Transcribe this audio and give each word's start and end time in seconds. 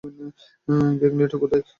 Gang 0.99 1.11
leader 1.17 1.37
কোথায়? 1.41 1.63